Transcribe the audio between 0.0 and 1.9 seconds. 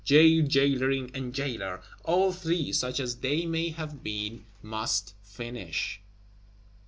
Jail, Jailoring, and Jailor,